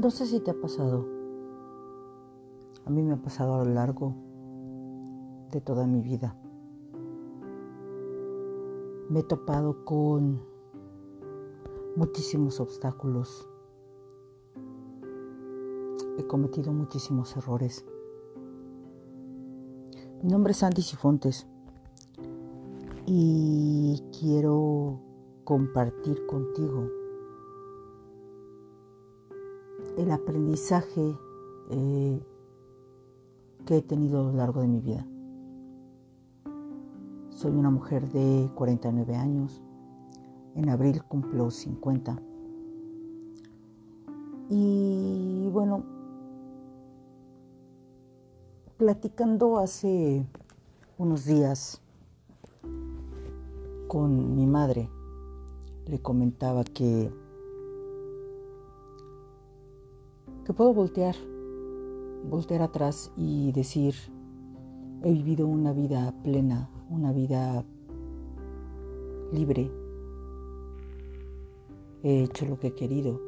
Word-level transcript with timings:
No 0.00 0.10
sé 0.10 0.24
si 0.24 0.40
te 0.40 0.50
ha 0.50 0.58
pasado. 0.58 1.06
A 2.86 2.90
mí 2.90 3.02
me 3.02 3.12
ha 3.12 3.20
pasado 3.20 3.56
a 3.56 3.64
lo 3.66 3.70
largo 3.70 4.14
de 5.50 5.60
toda 5.60 5.86
mi 5.86 6.00
vida. 6.00 6.34
Me 9.10 9.20
he 9.20 9.22
topado 9.22 9.84
con 9.84 10.40
muchísimos 11.96 12.60
obstáculos. 12.60 13.46
He 16.16 16.26
cometido 16.26 16.72
muchísimos 16.72 17.36
errores. 17.36 17.84
Mi 20.22 20.30
nombre 20.30 20.52
es 20.52 20.62
Andy 20.62 20.80
Sifontes 20.80 21.46
y 23.04 24.02
quiero 24.18 24.98
compartir 25.44 26.24
contigo 26.24 26.99
el 29.96 30.10
aprendizaje 30.10 31.16
eh, 31.70 32.20
que 33.66 33.76
he 33.78 33.82
tenido 33.82 34.20
a 34.20 34.24
lo 34.24 34.32
largo 34.32 34.60
de 34.60 34.68
mi 34.68 34.80
vida. 34.80 35.06
Soy 37.30 37.52
una 37.52 37.70
mujer 37.70 38.08
de 38.10 38.50
49 38.54 39.16
años. 39.16 39.62
En 40.54 40.68
abril 40.68 41.02
cumplo 41.04 41.50
50. 41.50 42.20
Y 44.50 45.48
bueno, 45.52 45.84
platicando 48.76 49.58
hace 49.58 50.26
unos 50.98 51.24
días 51.24 51.80
con 53.86 54.34
mi 54.34 54.46
madre, 54.46 54.90
le 55.86 56.00
comentaba 56.00 56.64
que 56.64 57.12
que 60.50 60.54
puedo 60.54 60.74
voltear, 60.74 61.14
voltear 62.28 62.62
atrás 62.62 63.12
y 63.16 63.52
decir, 63.52 63.94
he 65.04 65.12
vivido 65.12 65.46
una 65.46 65.72
vida 65.72 66.12
plena, 66.24 66.68
una 66.88 67.12
vida 67.12 67.64
libre. 69.32 69.70
He 72.02 72.24
hecho 72.24 72.46
lo 72.46 72.58
que 72.58 72.66
he 72.68 72.74
querido. 72.74 73.20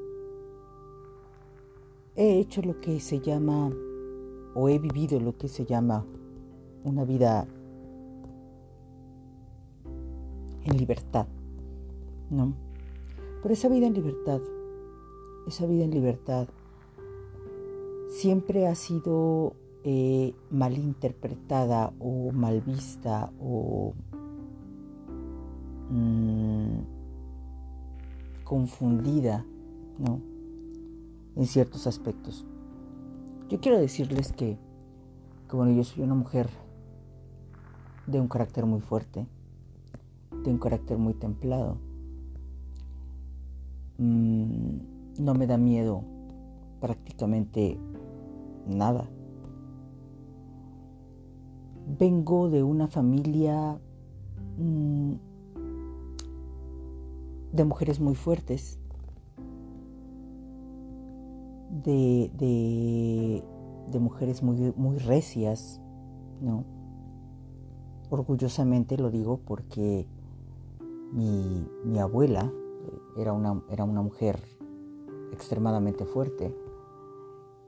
He 2.17 2.41
hecho 2.41 2.61
lo 2.61 2.81
que 2.81 2.98
se 2.98 3.20
llama, 3.20 3.70
o 4.57 4.69
he 4.69 4.81
vivido 4.81 5.20
lo 5.20 5.36
que 5.36 5.47
se 5.47 5.64
llama 5.64 6.05
una 6.83 7.05
vida 7.05 7.47
en 10.64 10.77
libertad, 10.77 11.29
¿no? 12.31 12.53
Pero 13.42 13.55
esa 13.55 13.69
vida 13.69 13.86
en 13.86 13.95
libertad, 13.95 14.41
esa 15.47 15.67
vida 15.67 15.84
en 15.84 15.92
libertad 15.92 16.48
siempre 18.23 18.69
ha 18.69 18.77
sido 18.77 19.56
eh, 19.83 20.33
mal 20.48 20.78
interpretada 20.78 21.92
o 21.98 22.31
mal 22.31 22.61
vista 22.61 23.33
o 23.41 23.95
mm, 25.91 26.79
confundida, 28.45 29.45
¿no? 29.98 30.20
En 31.34 31.47
ciertos 31.47 31.89
aspectos. 31.89 32.47
Yo 33.48 33.59
quiero 33.61 33.81
decirles 33.81 34.33
que, 34.33 34.57
que, 35.51 35.57
bueno, 35.57 35.73
yo 35.73 35.83
soy 35.83 36.05
una 36.05 36.14
mujer 36.14 36.48
de 38.07 38.20
un 38.20 38.29
carácter 38.29 38.67
muy 38.67 38.83
fuerte, 38.83 39.27
de 40.45 40.48
un 40.48 40.59
carácter 40.59 40.97
muy 40.97 41.14
templado. 41.14 41.77
Mm, 43.98 44.77
no 45.19 45.34
me 45.34 45.48
da 45.48 45.57
miedo 45.57 46.05
prácticamente 46.80 47.80
nada. 48.67 49.08
Vengo 51.98 52.48
de 52.48 52.62
una 52.62 52.89
familia 52.89 53.78
mm, 54.58 55.12
de 57.52 57.64
mujeres 57.64 58.00
muy 58.00 58.14
fuertes, 58.14 58.78
de, 61.84 62.30
de, 63.90 63.98
mujeres 63.98 64.42
muy, 64.42 64.73
muy 64.77 64.98
recias, 64.98 65.80
¿no? 66.40 66.64
Orgullosamente 68.11 68.96
lo 68.96 69.11
digo 69.11 69.39
porque 69.39 70.06
mi, 71.12 71.67
mi 71.84 71.98
abuela 71.98 72.52
era 73.17 73.33
una, 73.33 73.62
era 73.70 73.84
una 73.84 74.02
mujer 74.02 74.42
extremadamente 75.33 76.05
fuerte 76.05 76.55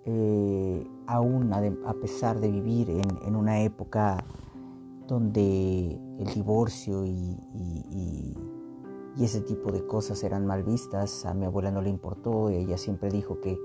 eh, 0.06 0.86
aún 1.06 1.52
a, 1.52 1.94
pesar 1.94 2.40
de 2.40 2.50
vivir 2.50 2.90
en, 2.90 3.36
una 3.36 3.62
época 3.62 4.24
donde 5.06 5.98
el 6.18 6.26
divorcio 6.34 7.04
y, 7.04 7.38
ese 9.18 9.40
tipo 9.40 9.72
de 9.72 9.86
cosas 9.86 10.22
eran 10.22 10.44
mal 10.44 10.64
vistas, 10.64 11.24
a 11.24 11.32
mi 11.32 11.46
abuela 11.46 11.70
no 11.70 11.80
le 11.80 11.88
importó, 11.88 12.50
ella 12.50 12.76
siempre 12.76 13.08
dijo 13.08 13.40
que 13.40 13.58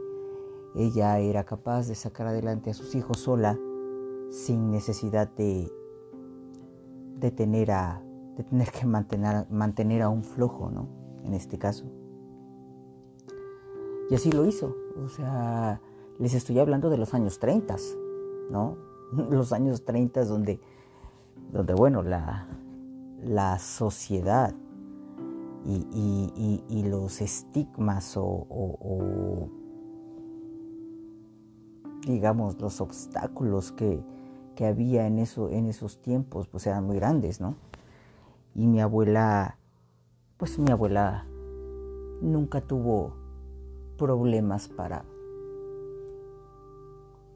ella 0.75 1.19
era 1.19 1.43
capaz 1.43 1.87
de 1.87 1.95
sacar 1.95 2.27
adelante 2.27 2.69
a 2.69 2.73
sus 2.73 2.95
hijos 2.95 3.19
sola 3.19 3.59
sin 4.29 4.71
necesidad 4.71 5.27
de, 5.27 5.69
de, 7.17 7.31
tener, 7.31 7.71
a, 7.71 8.01
de 8.37 8.43
tener 8.43 8.71
que 8.71 8.85
mantener, 8.85 9.47
mantener 9.49 10.01
a 10.03 10.09
un 10.09 10.23
flojo, 10.23 10.69
¿no? 10.69 10.87
En 11.25 11.33
este 11.33 11.57
caso. 11.57 11.85
Y 14.09 14.15
así 14.15 14.31
lo 14.31 14.45
hizo. 14.45 14.75
O 15.03 15.09
sea, 15.09 15.81
les 16.19 16.33
estoy 16.33 16.59
hablando 16.59 16.89
de 16.89 16.97
los 16.97 17.13
años 17.13 17.39
30, 17.39 17.77
¿no? 18.51 18.77
Los 19.31 19.53
años 19.53 19.85
30 19.85 20.25
donde, 20.25 20.59
donde 21.51 21.73
bueno, 21.73 22.03
la, 22.03 22.45
la 23.23 23.57
sociedad 23.57 24.53
y, 25.65 26.83
los 26.89 27.21
estigmas 27.21 28.15
o, 28.17 29.49
digamos, 32.05 32.59
los 32.59 32.81
obstáculos 32.81 33.71
que, 33.71 34.03
que 34.55 34.65
había 34.65 35.05
en, 35.07 35.19
eso, 35.19 35.49
en 35.49 35.67
esos 35.67 36.01
tiempos, 36.01 36.47
pues 36.47 36.65
eran 36.67 36.85
muy 36.85 36.95
grandes, 36.95 37.39
¿no? 37.41 37.55
Y 38.55 38.67
mi 38.67 38.81
abuela, 38.81 39.57
pues 40.37 40.57
mi 40.59 40.71
abuela 40.71 41.25
nunca 42.21 42.61
tuvo 42.61 43.13
problemas 43.97 44.67
para 44.67 45.05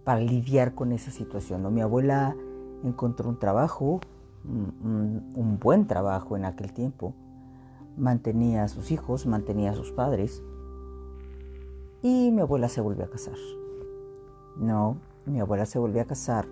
para 0.04 0.20
lidiar 0.20 0.76
con 0.76 0.92
esa 0.92 1.12
situación. 1.12 1.74
Mi 1.74 1.82
abuela 1.82 2.36
encontró 2.84 3.30
un 3.30 3.40
trabajo, 3.40 4.02
un, 4.44 5.58
buen 5.62 5.88
trabajo 5.88 6.36
en 6.36 6.46
aquel 6.46 6.74
tiempo, 6.74 7.14
mantenía 7.98 8.64
a 8.64 8.68
sus 8.68 8.92
hijos, 8.92 9.26
mantenía 9.26 9.72
a 9.72 9.76
sus 9.76 9.92
padres 9.92 10.44
y 12.02 12.32
mi 12.32 12.42
abuela 12.42 12.68
se 12.68 12.82
volvió 12.82 13.06
a 13.06 13.10
casar. 13.10 13.38
No, 14.58 14.98
mi 15.26 15.40
abuela 15.40 15.66
se 15.66 15.80
volvió 15.80 16.02
a 16.02 16.06
casar 16.06 16.46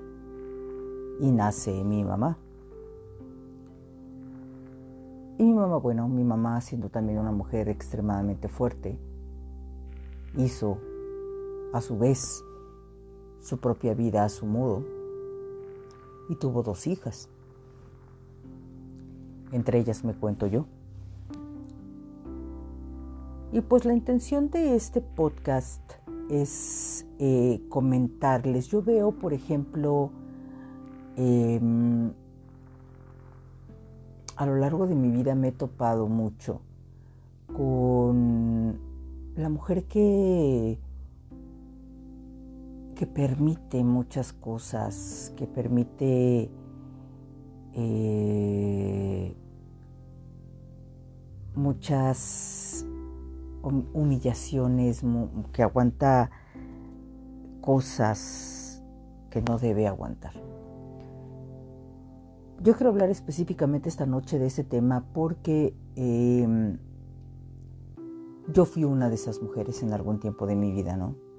y 1.19 1.31
nace 1.31 1.83
mi 1.83 2.03
mamá. 2.03 2.37
Y 5.37 5.43
mi 5.43 5.53
mamá, 5.53 5.77
bueno, 5.77 6.07
mi 6.07 6.23
mamá 6.23 6.61
siendo 6.61 6.89
también 6.89 7.19
una 7.19 7.31
mujer 7.31 7.67
extremadamente 7.67 8.47
fuerte, 8.47 8.97
hizo 10.37 10.77
a 11.73 11.81
su 11.81 11.97
vez 11.97 12.43
su 13.41 13.57
propia 13.57 13.93
vida 13.93 14.23
a 14.23 14.29
su 14.29 14.45
modo 14.45 14.83
y 16.29 16.35
tuvo 16.35 16.63
dos 16.63 16.87
hijas. 16.87 17.29
Entre 19.51 19.79
ellas 19.79 20.03
me 20.03 20.13
cuento 20.13 20.47
yo. 20.47 20.65
Y 23.51 23.59
pues 23.59 23.83
la 23.83 23.93
intención 23.93 24.49
de 24.49 24.75
este 24.75 25.01
podcast 25.01 25.81
es 26.29 27.05
eh, 27.19 27.61
comentarles. 27.67 28.67
Yo 28.67 28.81
veo, 28.81 29.11
por 29.11 29.33
ejemplo, 29.33 30.11
em, 31.17 32.13
a 34.37 34.45
lo 34.45 34.55
largo 34.55 34.87
de 34.87 34.95
mi 34.95 35.09
vida 35.09 35.35
me 35.35 35.49
he 35.49 35.51
topado 35.51 36.07
mucho 36.07 36.61
con 37.53 38.79
la 39.35 39.49
mujer 39.49 39.83
que 39.83 40.79
que 43.01 43.07
permite 43.07 43.83
muchas 43.83 44.31
cosas, 44.31 45.33
que 45.35 45.47
permite 45.47 46.51
eh, 47.73 49.35
muchas 51.55 52.85
humillaciones, 53.63 55.01
que 55.51 55.63
aguanta 55.63 56.29
cosas 57.59 58.83
que 59.31 59.41
no 59.41 59.57
debe 59.57 59.87
aguantar. 59.87 60.33
Yo 62.61 62.75
quiero 62.75 62.91
hablar 62.91 63.09
específicamente 63.09 63.89
esta 63.89 64.05
noche 64.05 64.37
de 64.37 64.45
ese 64.45 64.63
tema 64.63 65.07
porque 65.11 65.73
em, 65.95 66.77
yo 68.53 68.65
fui 68.65 68.83
una 68.83 69.09
de 69.09 69.15
esas 69.15 69.41
mujeres 69.41 69.81
en 69.81 69.91
algún 69.91 70.19
tiempo 70.19 70.45
de 70.45 70.55
mi 70.55 70.71
vida, 70.71 70.97
¿no? 70.97 71.30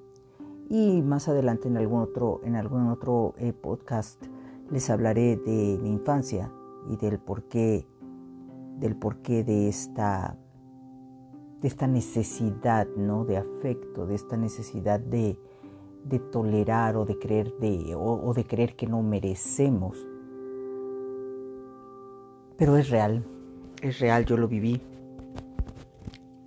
Y 0.69 1.01
más 1.01 1.27
adelante 1.27 1.67
en 1.67 1.77
algún 1.77 2.01
otro, 2.01 2.41
en 2.43 2.55
algún 2.55 2.87
otro 2.87 3.33
eh, 3.37 3.53
podcast 3.53 4.23
les 4.71 4.89
hablaré 4.89 5.35
de 5.37 5.77
mi 5.81 5.91
infancia 5.91 6.51
y 6.89 6.95
del 6.97 7.19
porqué, 7.19 7.87
del 8.79 8.95
porqué 8.95 9.43
de 9.43 9.67
esta, 9.67 10.37
de 11.61 11.67
esta 11.67 11.87
necesidad 11.87 12.87
¿no? 12.97 13.25
de 13.25 13.37
afecto, 13.37 14.07
de 14.07 14.15
esta 14.15 14.37
necesidad 14.37 14.99
de, 14.99 15.37
de 16.05 16.19
tolerar 16.19 16.97
o 16.97 17.05
de 17.05 17.19
creer 17.19 17.53
de, 17.59 17.93
o 17.95 18.33
de 18.33 18.45
creer 18.45 18.75
que 18.75 18.87
no 18.87 19.03
merecemos. 19.03 20.07
Pero 22.57 22.77
es 22.77 22.89
real, 22.89 23.25
es 23.81 23.99
real, 23.99 24.25
yo 24.25 24.37
lo 24.37 24.47
viví. 24.47 24.81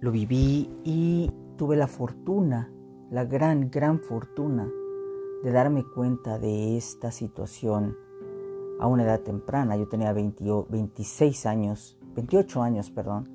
Lo 0.01 0.11
viví 0.13 0.71
y 0.85 1.31
tuve 1.57 1.77
la 1.77 1.87
fortuna, 1.87 2.71
la 3.11 3.25
gran, 3.25 3.71
gran 3.71 4.01
fortuna 4.01 4.69
de 5.43 5.53
darme 5.53 5.85
cuenta 5.85 6.39
de 6.39 6.77
esta 6.77 7.13
situación 7.13 7.97
a 8.81 8.87
una 8.87 9.05
edad 9.05 9.21
temprana. 9.21 9.77
Yo 9.77 9.89
tenía 9.89 10.13
26 10.13 11.47
años, 11.47 11.99
28 12.15 12.63
años, 12.63 12.91
perdón, 12.91 13.29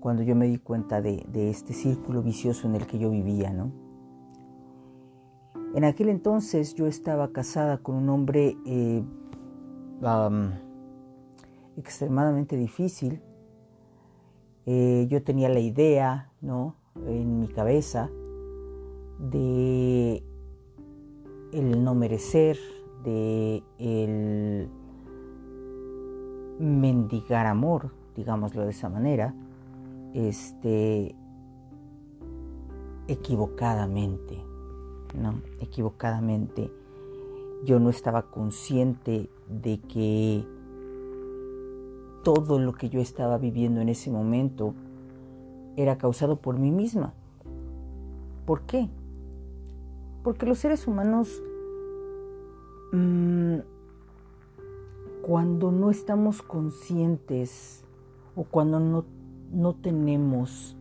cuando 0.00 0.22
yo 0.22 0.34
me 0.34 0.46
di 0.46 0.58
cuenta 0.58 1.02
de, 1.02 1.26
este 1.50 1.72
círculo 1.72 2.22
vicioso 2.22 2.66
en 2.68 2.76
el 2.76 2.86
que 2.86 2.98
yo 2.98 3.10
vivía, 3.10 3.52
¿no? 3.52 3.72
En 5.74 5.84
aquel 5.84 6.08
entonces 6.08 6.74
yo 6.74 6.86
estaba 6.86 7.32
casada 7.32 7.78
con 7.78 7.96
un 7.96 8.08
hombre 8.08 8.56
eh, 8.64 9.04
extremadamente 11.76 12.56
difícil. 12.56 13.20
Eh, 14.64 15.06
yo 15.10 15.22
tenía 15.22 15.50
la 15.50 15.60
idea, 15.60 16.32
¿no? 16.40 16.76
En 17.06 17.40
mi 17.40 17.48
cabeza 17.48 18.10
de 19.18 20.22
el 21.52 21.84
no 21.84 21.94
merecer, 21.94 22.58
de 23.04 23.62
el 23.78 24.68
mendigar 26.58 27.46
amor, 27.46 27.92
digámoslo 28.14 28.64
de 28.64 28.70
esa 28.70 28.88
manera, 28.88 29.34
este, 30.14 31.14
equivocadamente, 33.08 34.42
¿no? 35.14 35.40
Equivocadamente. 35.60 36.70
Yo 37.64 37.80
no 37.80 37.90
estaba 37.90 38.30
consciente 38.30 39.30
de 39.48 39.80
que 39.80 40.44
todo 42.22 42.58
lo 42.58 42.74
que 42.74 42.88
yo 42.88 43.00
estaba 43.00 43.38
viviendo 43.38 43.80
en 43.80 43.88
ese 43.88 44.10
momento 44.10 44.74
era 45.76 45.96
causado 45.96 46.36
por 46.36 46.58
mí 46.58 46.70
misma. 46.70 47.14
¿Por 48.44 48.62
qué? 48.62 48.88
Porque 50.26 50.44
los 50.44 50.58
seres 50.58 50.88
humanos 50.88 51.40
Mm, 52.92 53.58
cuando 55.22 55.72
no 55.72 55.90
estamos 55.90 56.40
conscientes 56.40 57.84
o 58.36 58.44
cuando 58.44 58.78
no, 58.78 59.04
no 59.52 59.74
tenemos 59.74 60.76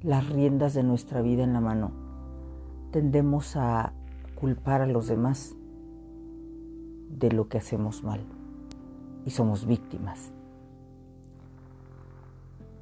las 0.00 0.28
riendas 0.28 0.74
de 0.74 0.84
nuestra 0.84 1.22
vida 1.22 1.42
en 1.42 1.52
la 1.52 1.60
mano, 1.60 1.90
tendemos 2.92 3.56
a 3.56 3.92
culpar 4.36 4.80
a 4.80 4.86
los 4.86 5.08
demás 5.08 5.56
de 7.10 7.32
lo 7.32 7.48
que 7.48 7.58
hacemos 7.58 8.04
mal 8.04 8.20
y 9.26 9.30
somos 9.30 9.66
víctimas. 9.66 10.30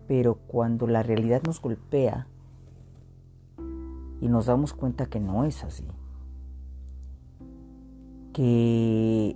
Pero 0.08 0.34
cuando 0.46 0.86
la 0.86 1.02
realidad 1.02 1.42
nos 1.44 1.62
golpea 1.62 2.26
y 4.22 4.28
nos 4.28 4.46
damos 4.46 4.72
cuenta 4.72 5.06
que 5.06 5.18
no 5.18 5.44
es 5.44 5.64
así, 5.64 5.84
que 8.32 9.34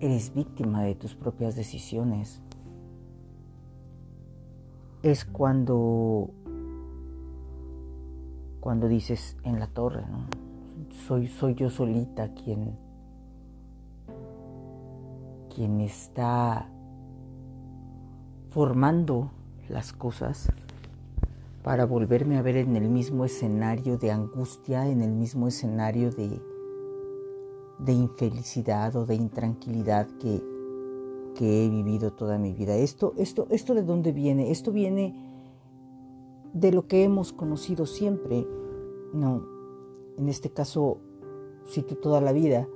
eres 0.00 0.34
víctima 0.34 0.82
de 0.82 0.96
tus 0.96 1.14
propias 1.14 1.54
decisiones. 1.54 2.42
Es 5.04 5.24
cuando 5.24 6.30
cuando 8.58 8.88
dices 8.88 9.36
en 9.44 9.60
la 9.60 9.68
torre, 9.68 10.04
¿no? 10.10 10.26
Soy, 11.06 11.28
soy 11.28 11.54
yo 11.54 11.70
solita 11.70 12.34
quien, 12.34 12.76
quien 15.54 15.80
está 15.80 16.68
formando 18.50 19.30
las 19.68 19.92
cosas 19.92 20.50
para 21.66 21.84
volverme 21.84 22.38
a 22.38 22.42
ver 22.42 22.58
en 22.58 22.76
el 22.76 22.88
mismo 22.88 23.24
escenario 23.24 23.98
de 23.98 24.12
angustia, 24.12 24.88
en 24.88 25.02
el 25.02 25.10
mismo 25.10 25.48
escenario 25.48 26.12
de, 26.12 26.40
de 27.80 27.92
infelicidad 27.92 28.94
o 28.94 29.04
de 29.04 29.16
intranquilidad 29.16 30.06
que, 30.20 30.40
que 31.34 31.64
he 31.64 31.68
vivido 31.68 32.12
toda 32.12 32.38
mi 32.38 32.52
vida. 32.52 32.76
Esto, 32.76 33.14
esto, 33.16 33.48
esto 33.50 33.74
de 33.74 33.82
dónde 33.82 34.12
viene? 34.12 34.52
Esto 34.52 34.70
viene 34.70 35.12
de 36.52 36.70
lo 36.70 36.86
que 36.86 37.02
hemos 37.02 37.32
conocido 37.32 37.84
siempre. 37.84 38.46
No, 39.12 39.44
en 40.18 40.28
este 40.28 40.50
caso, 40.50 40.98
si 41.64 41.82
tú 41.82 41.96
toda 41.96 42.20
la 42.20 42.30
vida 42.30 42.68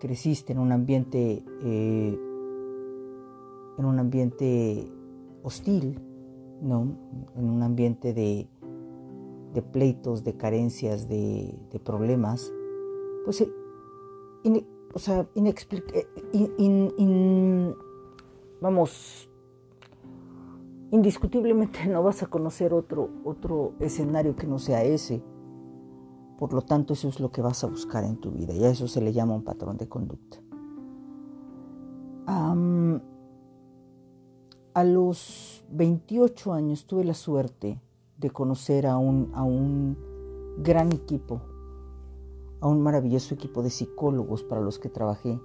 creciste 0.00 0.52
en 0.52 0.58
un 0.58 0.72
ambiente, 0.72 1.44
eh, 1.62 2.18
en 3.78 3.84
un 3.84 4.00
ambiente 4.00 4.90
hostil, 5.44 6.09
¿no? 6.60 6.96
En 7.36 7.48
un 7.48 7.62
ambiente 7.62 8.12
de, 8.12 8.48
pleitos, 9.72 10.24
de 10.24 10.36
carencias, 10.36 11.08
de, 11.08 11.54
problemas, 11.84 12.52
pues, 13.24 13.42
eh, 13.42 13.52
o 14.92 14.98
sea, 14.98 15.28
eh, 15.34 15.54
vamos, 18.60 19.30
indiscutiblemente 20.90 21.86
no 21.86 22.02
vas 22.02 22.22
a 22.22 22.26
conocer 22.26 22.74
otro, 22.74 23.08
otro 23.24 23.74
escenario 23.80 24.36
que 24.36 24.46
no 24.46 24.58
sea 24.58 24.82
ese. 24.82 25.22
Por 26.38 26.54
lo 26.54 26.62
tanto, 26.62 26.94
eso 26.94 27.08
es 27.08 27.20
lo 27.20 27.30
que 27.30 27.42
vas 27.42 27.62
a 27.64 27.66
buscar 27.66 28.04
en 28.04 28.16
tu 28.16 28.30
vida 28.30 28.54
y 28.54 28.64
a 28.64 28.70
eso 28.70 28.88
se 28.88 29.02
le 29.02 29.12
llama 29.12 29.34
un 29.34 29.44
patrón 29.44 29.76
de 29.76 29.88
conducta. 29.88 30.38
A 34.72 34.84
los 34.84 35.64
28 35.72 36.52
años 36.52 36.86
tuve 36.86 37.04
la 37.04 37.14
suerte 37.14 37.80
de 38.18 38.30
conocer 38.30 38.86
a 38.86 38.98
un, 38.98 39.32
a 39.34 39.42
un 39.42 39.96
gran 40.58 40.92
equipo, 40.92 41.40
a 42.60 42.68
un 42.68 42.80
maravilloso 42.80 43.34
equipo 43.34 43.62
de 43.62 43.70
psicólogos 43.70 44.44
para 44.44 44.60
los 44.60 44.78
que 44.78 44.88
trabajé. 44.88 45.40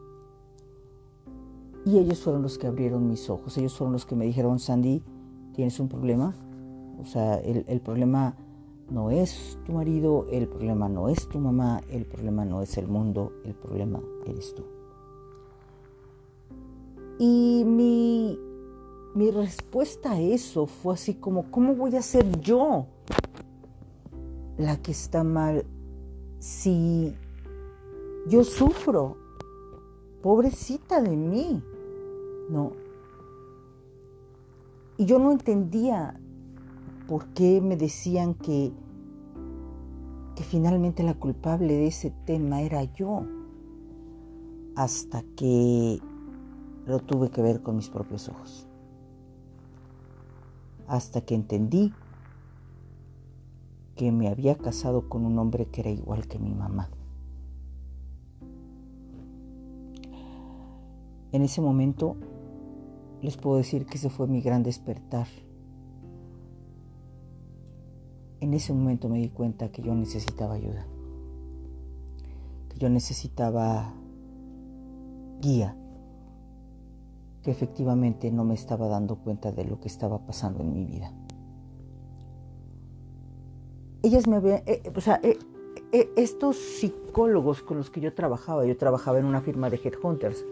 Y 1.86 1.98
ellos 1.98 2.20
fueron 2.20 2.44
los 2.44 2.58
que 2.58 2.68
abrieron 2.68 3.08
mis 3.08 3.30
ojos, 3.30 3.58
ellos 3.58 3.76
fueron 3.76 3.94
los 3.94 4.06
que 4.06 4.16
me 4.16 4.26
dijeron, 4.26 4.60
Sandy, 4.60 5.02
¿tienes 5.54 5.80
un 5.80 5.88
problema? 5.88 6.36
O 7.02 7.06
sea, 7.06 7.38
el, 7.38 7.66
el 7.68 7.82
problema 7.82 8.36
no 8.92 9.10
es 9.10 9.58
tu 9.66 9.72
marido, 9.74 10.28
el 10.32 10.48
problema 10.48 10.88
no 10.88 11.10
es 11.10 11.28
tu 11.30 11.40
mamá, 11.40 11.82
el 11.90 12.06
problema 12.06 12.46
no 12.46 12.62
es 12.62 12.78
el 12.78 12.88
mundo, 12.88 13.32
el 13.44 13.56
problema 13.56 14.02
eres 14.26 14.54
tú. 14.54 14.64
Y 17.18 17.64
mi 17.66 18.38
mi 19.16 19.32
respuesta 19.32 20.12
a 20.12 20.20
eso 20.20 20.68
fue 20.68 20.94
así 20.94 21.14
como, 21.14 21.50
¿cómo 21.50 21.74
voy 21.74 21.96
a 21.96 22.02
ser 22.02 22.42
yo 22.42 22.86
la 24.58 24.76
que 24.82 24.92
está 24.92 25.24
mal 25.24 25.66
si 26.40 27.16
yo 28.28 28.44
sufro? 28.44 29.16
Pobrecita 30.22 31.02
de 31.02 31.16
mí, 31.16 31.64
¿no? 32.50 32.74
Y 34.98 35.06
yo 35.06 35.18
no 35.18 35.32
entendía 35.32 36.20
por 37.08 37.28
qué 37.28 37.62
me 37.62 37.78
decían 37.78 38.34
que, 38.34 38.74
que 40.36 40.44
finalmente 40.44 41.04
la 41.04 41.14
culpable 41.14 41.74
de 41.74 41.88
ese 41.88 42.12
tema 42.26 42.64
era 42.64 42.84
yo, 42.84 43.26
hasta 44.76 45.24
que 45.38 46.02
lo 46.86 47.00
tuve 47.00 47.30
que 47.30 47.42
ver 47.42 47.62
con 47.62 47.78
mis 47.78 47.90
propios 47.90 48.28
ojos 48.28 48.65
hasta 50.88 51.22
que 51.22 51.36
entendí 51.36 51.94
que 53.96 54.12
me 54.12 54.28
había 54.28 54.58
casado 54.58 55.08
con 55.10 55.26
un 55.26 55.40
hombre 55.40 55.68
que 55.68 55.82
era 55.82 55.90
igual 55.90 56.28
que 56.28 56.40
mi 56.40 56.54
mamá. 56.54 56.90
En 61.32 61.42
ese 61.42 61.62
momento 61.62 62.16
les 63.22 63.38
puedo 63.38 63.58
decir 63.58 63.86
que 63.86 63.98
ese 63.98 64.10
fue 64.10 64.28
mi 64.28 64.42
gran 64.42 64.64
despertar. 64.64 65.28
En 68.42 68.54
ese 68.54 68.74
momento 68.74 69.10
me 69.10 69.20
di 69.20 69.30
cuenta 69.30 69.72
que 69.72 69.82
yo 69.82 69.96
necesitaba 69.96 70.56
ayuda, 70.56 70.86
que 72.70 72.78
yo 72.78 72.90
necesitaba 72.90 73.94
guía 75.42 75.76
que 77.46 77.52
efectivamente 77.52 78.32
no 78.32 78.44
me 78.44 78.56
estaba 78.56 78.88
dando 78.88 79.18
cuenta 79.18 79.52
de 79.52 79.66
lo 79.66 79.80
que 79.80 79.88
estaba 79.88 80.18
pasando 80.26 80.64
en 80.64 80.74
mi 80.74 80.84
vida. 80.84 81.14
ellas 84.02 84.28
me 84.28 84.38
habían, 84.38 84.64
eh, 84.66 84.82
o 84.96 85.00
sea, 85.00 85.20
eh, 85.22 85.38
eh, 85.92 86.12
estos 86.16 86.58
psicólogos 86.58 87.62
con 87.62 87.78
los 87.78 87.92
que 87.92 88.02
yo 88.02 88.16
trabajaba, 88.16 88.66
yo 88.66 88.76
trabajaba 88.76 89.20
en 89.20 89.26
una 89.26 89.42
firma 89.42 89.70
de 89.70 89.80
headhunters. 89.84 90.44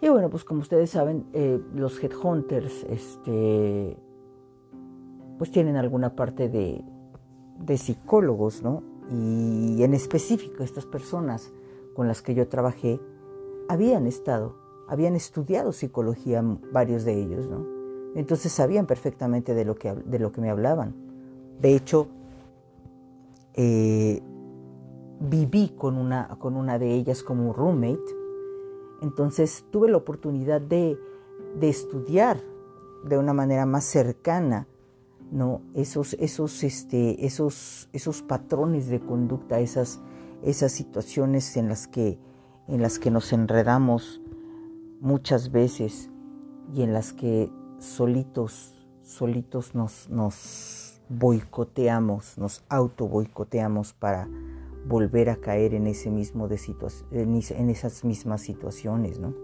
Y 0.00 0.08
bueno, 0.08 0.30
pues 0.30 0.42
como 0.44 0.60
ustedes 0.60 0.88
saben, 0.88 1.26
los 1.74 2.02
headhunters, 2.02 2.84
este, 2.84 3.98
pues 5.36 5.50
tienen 5.50 5.76
alguna 5.76 6.16
parte 6.16 6.48
de, 6.48 6.82
de 7.58 7.76
psicólogos, 7.76 8.62
¿no? 8.62 8.82
Y 9.10 9.82
en 9.82 9.92
específico 9.92 10.62
estas 10.62 10.86
personas 10.86 11.52
con 11.94 12.08
las 12.08 12.22
que 12.22 12.34
yo 12.34 12.48
trabajé 12.48 13.00
habían 13.68 14.06
estado, 14.06 14.67
habían 14.88 15.14
estudiado 15.14 15.72
psicología 15.72 16.42
varios 16.72 17.04
de 17.04 17.20
ellos, 17.20 17.48
¿no? 17.48 17.66
Entonces 18.14 18.52
sabían 18.52 18.86
perfectamente 18.86 19.54
de 19.54 19.64
lo 19.64 19.76
que, 19.76 19.92
de 19.92 20.18
lo 20.18 20.32
que 20.32 20.40
me 20.40 20.50
hablaban. 20.50 20.94
De 21.60 21.74
hecho, 21.74 22.08
eh, 23.54 24.22
viví 25.20 25.74
con 25.76 25.96
una, 25.96 26.28
con 26.38 26.56
una 26.56 26.78
de 26.78 26.94
ellas 26.94 27.22
como 27.22 27.52
roommate, 27.52 28.16
entonces 29.02 29.64
tuve 29.70 29.90
la 29.90 29.98
oportunidad 29.98 30.60
de, 30.60 30.98
de 31.58 31.68
estudiar 31.68 32.40
de 33.04 33.18
una 33.18 33.32
manera 33.32 33.66
más 33.66 33.84
cercana 33.84 34.66
¿no? 35.30 35.60
esos, 35.74 36.14
esos, 36.14 36.62
este, 36.64 37.26
esos, 37.26 37.88
esos 37.92 38.22
patrones 38.22 38.88
de 38.88 39.00
conducta, 39.00 39.60
esas, 39.60 40.00
esas 40.42 40.72
situaciones 40.72 41.56
en 41.56 41.68
las, 41.68 41.86
que, 41.86 42.18
en 42.66 42.82
las 42.82 42.98
que 42.98 43.10
nos 43.10 43.32
enredamos 43.32 44.20
muchas 45.00 45.52
veces 45.52 46.10
y 46.74 46.82
en 46.82 46.92
las 46.92 47.12
que 47.12 47.50
solitos, 47.78 48.74
solitos 49.02 49.74
nos, 49.74 50.08
nos 50.10 51.00
boicoteamos, 51.08 52.36
nos 52.38 52.64
auto 52.68 53.08
boicoteamos 53.08 53.94
para 53.94 54.28
volver 54.86 55.30
a 55.30 55.36
caer 55.36 55.74
en, 55.74 55.86
ese 55.86 56.10
mismo 56.10 56.48
de 56.48 56.58
en 57.10 57.70
esas 57.70 58.04
mismas 58.04 58.40
situaciones. 58.42 59.18
¿no? 59.18 59.34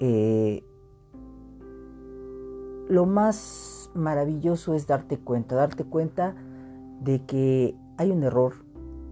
Eh, 0.00 0.64
lo 2.88 3.06
más 3.06 3.90
maravilloso 3.94 4.74
es 4.74 4.86
darte 4.86 5.18
cuenta, 5.18 5.54
darte 5.54 5.84
cuenta 5.84 6.34
de 7.00 7.24
que 7.24 7.76
hay 7.96 8.10
un 8.10 8.22
error, 8.22 8.54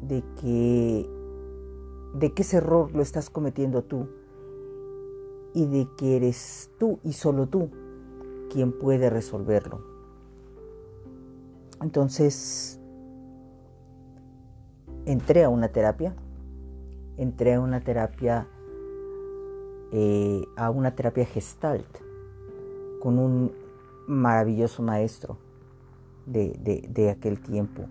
de 0.02 0.24
que, 0.40 1.08
de 2.14 2.32
que 2.32 2.42
ese 2.42 2.58
error 2.58 2.92
lo 2.94 3.02
estás 3.02 3.30
cometiendo 3.30 3.84
tú 3.84 4.08
y 5.54 5.66
de 5.66 5.88
que 5.96 6.16
eres 6.16 6.70
tú 6.78 6.98
y 7.02 7.12
solo 7.12 7.46
tú 7.48 7.70
quien 8.50 8.72
puede 8.72 9.10
resolverlo. 9.10 9.80
Entonces, 11.80 12.78
entré 15.06 15.44
a 15.44 15.48
una 15.48 15.68
terapia, 15.68 16.14
entré 17.16 17.54
a 17.54 17.60
una 17.60 17.80
terapia, 17.80 18.46
eh, 19.92 20.44
a 20.56 20.70
una 20.70 20.94
terapia 20.94 21.24
gestalt, 21.24 21.98
con 23.00 23.18
un 23.18 23.52
maravilloso 24.06 24.82
maestro 24.82 25.38
de, 26.26 27.10
aquel 27.10 27.40
tiempo, 27.40 27.82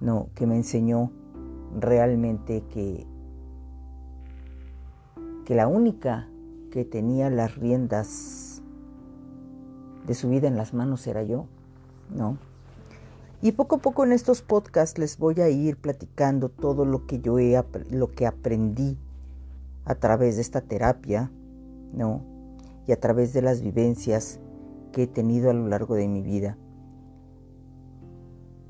no, 0.00 0.28
que 0.34 0.46
me 0.46 0.56
enseñó 0.56 1.12
realmente 1.78 2.64
que, 2.72 3.06
que 5.44 5.54
la 5.54 5.68
única 5.68 6.28
que 6.76 6.84
tenía 6.84 7.30
las 7.30 7.56
riendas 7.56 8.60
de 10.06 10.12
su 10.12 10.28
vida 10.28 10.46
en 10.46 10.58
las 10.58 10.74
manos 10.74 11.06
era 11.06 11.22
yo, 11.22 11.46
¿no? 12.14 12.36
Y 13.40 13.52
poco 13.52 13.76
a 13.76 13.78
poco 13.78 14.04
en 14.04 14.12
estos 14.12 14.42
podcasts 14.42 14.98
les 14.98 15.16
voy 15.16 15.40
a 15.40 15.48
ir 15.48 15.78
platicando 15.78 16.50
todo 16.50 16.84
lo 16.84 17.06
que 17.06 17.18
yo 17.20 17.38
he 17.38 17.58
lo 17.88 18.12
que 18.12 18.26
aprendí 18.26 18.98
a 19.86 19.94
través 19.94 20.36
de 20.36 20.42
esta 20.42 20.60
terapia, 20.60 21.30
¿no? 21.94 22.20
Y 22.86 22.92
a 22.92 23.00
través 23.00 23.32
de 23.32 23.40
las 23.40 23.62
vivencias 23.62 24.38
que 24.92 25.04
he 25.04 25.06
tenido 25.06 25.48
a 25.48 25.54
lo 25.54 25.68
largo 25.68 25.94
de 25.94 26.08
mi 26.08 26.20
vida. 26.20 26.58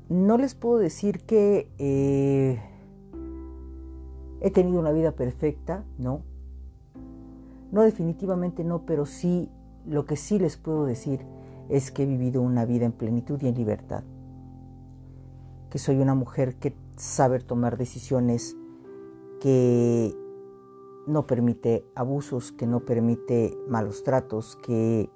No 0.07 0.37
les 0.37 0.55
puedo 0.55 0.77
decir 0.77 1.19
que 1.23 1.69
eh, 1.77 2.57
he 4.39 4.49
tenido 4.49 4.79
una 4.79 4.93
vida 4.93 5.11
perfecta, 5.11 5.83
no. 5.97 6.21
No, 7.71 7.81
definitivamente 7.81 8.63
no, 8.63 8.85
pero 8.85 9.05
sí, 9.05 9.49
lo 9.85 10.05
que 10.05 10.15
sí 10.15 10.39
les 10.39 10.57
puedo 10.57 10.85
decir 10.85 11.21
es 11.69 11.91
que 11.91 12.03
he 12.03 12.05
vivido 12.05 12.41
una 12.41 12.65
vida 12.65 12.85
en 12.85 12.93
plenitud 12.93 13.41
y 13.41 13.47
en 13.47 13.55
libertad. 13.55 14.03
Que 15.69 15.79
soy 15.79 15.97
una 15.97 16.15
mujer 16.15 16.55
que 16.55 16.75
sabe 16.95 17.39
tomar 17.39 17.77
decisiones, 17.77 18.55
que 19.41 20.15
no 21.07 21.27
permite 21.27 21.85
abusos, 21.95 22.51
que 22.51 22.67
no 22.67 22.81
permite 22.81 23.57
malos 23.67 24.03
tratos, 24.03 24.55
que, 24.57 25.09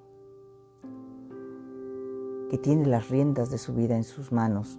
que 2.49 2.57
tiene 2.57 2.85
las 2.85 3.09
riendas 3.09 3.49
de 3.49 3.57
su 3.57 3.73
vida 3.73 3.95
en 3.95 4.03
sus 4.03 4.31
manos, 4.31 4.77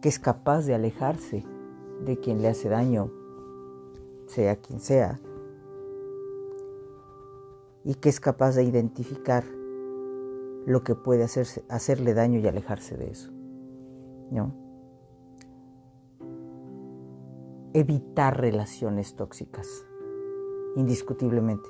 que 0.00 0.08
es 0.08 0.18
capaz 0.18 0.62
de 0.62 0.74
alejarse 0.74 1.44
de 2.04 2.18
quien 2.18 2.42
le 2.42 2.48
hace 2.48 2.68
daño, 2.68 3.10
sea 4.32 4.56
quien 4.56 4.80
sea, 4.80 5.20
y 7.84 7.94
que 7.94 8.08
es 8.08 8.20
capaz 8.20 8.54
de 8.54 8.64
identificar 8.64 9.44
lo 10.66 10.82
que 10.84 10.94
puede 10.94 11.24
hacerse, 11.24 11.64
hacerle 11.68 12.14
daño 12.14 12.38
y 12.38 12.46
alejarse 12.46 12.96
de 12.96 13.10
eso. 13.10 13.32
¿no? 14.32 14.54
Evitar 17.74 18.40
relaciones 18.40 19.14
tóxicas, 19.14 19.68
indiscutiblemente. 20.76 21.68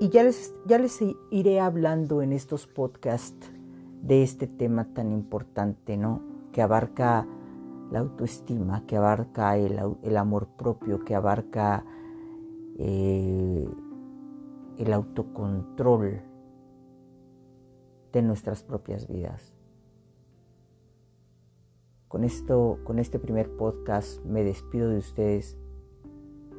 Y 0.00 0.10
ya 0.10 0.22
les, 0.22 0.54
ya 0.66 0.78
les 0.78 1.00
iré 1.30 1.60
hablando 1.60 2.22
en 2.22 2.32
estos 2.32 2.66
podcasts 2.66 3.50
de 4.02 4.22
este 4.22 4.46
tema 4.46 4.94
tan 4.94 5.10
importante, 5.10 5.96
¿no? 5.96 6.22
Que 6.52 6.62
abarca 6.62 7.26
la 7.90 8.00
autoestima, 8.00 8.84
que 8.86 8.96
abarca 8.96 9.56
el, 9.56 10.16
amor 10.16 10.48
propio, 10.56 11.04
que 11.04 11.14
abarca 11.14 11.84
eh, 12.78 13.68
el 14.78 14.92
autocontrol 14.92 16.22
de 18.12 18.22
nuestras 18.22 18.62
propias 18.62 19.08
vidas. 19.08 19.54
Con 22.08 22.24
esto, 22.24 22.78
con 22.84 22.98
este 22.98 23.18
primer 23.18 23.50
podcast 23.56 24.24
me 24.24 24.42
despido 24.42 24.88
de 24.88 24.98
ustedes. 24.98 25.58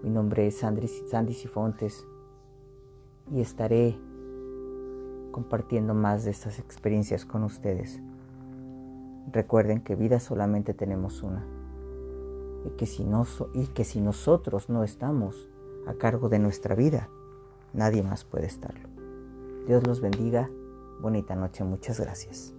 Mi 0.03 0.09
nombre 0.09 0.47
es 0.47 0.59
Sandy 0.59 1.33
Sifontes 1.33 2.05
y 3.31 3.41
estaré 3.41 3.99
compartiendo 5.31 5.93
más 5.93 6.23
de 6.25 6.31
estas 6.31 6.59
experiencias 6.59 7.25
con 7.25 7.43
ustedes. 7.43 8.01
Recuerden 9.31 9.81
que 9.81 9.95
vida 9.95 10.19
solamente 10.19 10.73
tenemos 10.73 11.23
una 11.23 11.45
y 12.65 12.71
que 12.71 12.85
si, 12.85 13.05
no, 13.05 13.25
y 13.53 13.67
que 13.67 13.83
si 13.85 14.01
nosotros 14.01 14.69
no 14.69 14.83
estamos 14.83 15.49
a 15.87 15.93
cargo 15.93 16.29
de 16.29 16.39
nuestra 16.39 16.75
vida, 16.75 17.09
Nadie 17.73 18.03
más 18.03 18.23
puede 18.23 18.47
estarlo. 18.47 18.89
Dios 19.67 19.85
los 19.85 20.01
bendiga. 20.01 20.49
Bonita 21.01 21.35
noche. 21.35 21.63
Muchas 21.63 21.99
gracias. 21.99 22.58